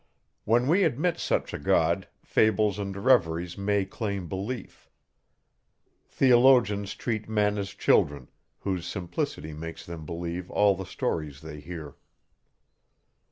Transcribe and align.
When 0.45 0.65
we 0.67 0.83
admit 0.83 1.19
such 1.19 1.53
a 1.53 1.59
God, 1.59 2.07
fables 2.23 2.79
and 2.79 2.97
reveries 3.05 3.55
may 3.55 3.85
claim 3.85 4.27
belief. 4.27 4.89
Theologians 6.07 6.95
treat 6.95 7.29
men 7.29 7.59
as 7.59 7.69
children, 7.69 8.27
whose 8.61 8.87
simplicity 8.87 9.53
makes 9.53 9.85
them 9.85 10.03
believe 10.03 10.49
all 10.49 10.73
the 10.75 10.87
stories 10.87 11.41
they 11.41 11.59
hear. 11.59 11.97